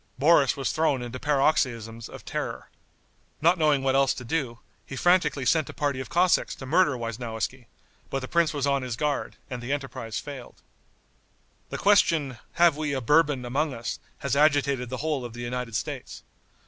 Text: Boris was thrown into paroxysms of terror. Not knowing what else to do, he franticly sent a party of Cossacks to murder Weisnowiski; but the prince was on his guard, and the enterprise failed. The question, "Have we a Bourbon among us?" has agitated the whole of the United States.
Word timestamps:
Boris 0.17 0.57
was 0.57 0.71
thrown 0.71 1.03
into 1.03 1.19
paroxysms 1.19 2.09
of 2.09 2.25
terror. 2.25 2.69
Not 3.39 3.59
knowing 3.59 3.83
what 3.83 3.93
else 3.93 4.15
to 4.15 4.23
do, 4.23 4.57
he 4.83 4.95
franticly 4.95 5.45
sent 5.47 5.69
a 5.69 5.75
party 5.75 5.99
of 5.99 6.09
Cossacks 6.09 6.55
to 6.55 6.65
murder 6.65 6.97
Weisnowiski; 6.97 7.67
but 8.09 8.21
the 8.21 8.27
prince 8.27 8.51
was 8.51 8.65
on 8.65 8.81
his 8.81 8.95
guard, 8.95 9.35
and 9.47 9.61
the 9.61 9.71
enterprise 9.71 10.17
failed. 10.17 10.63
The 11.69 11.77
question, 11.77 12.39
"Have 12.53 12.75
we 12.75 12.93
a 12.93 12.99
Bourbon 12.99 13.45
among 13.45 13.75
us?" 13.75 13.99
has 14.17 14.35
agitated 14.35 14.89
the 14.89 14.97
whole 15.05 15.23
of 15.23 15.33
the 15.33 15.41
United 15.41 15.75
States. 15.75 16.23